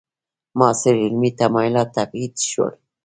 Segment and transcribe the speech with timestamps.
[0.57, 2.73] معاصر علمي تمایلات تبعید شول.